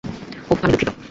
[0.03, 0.91] ওহ, আমি দুঃখিত।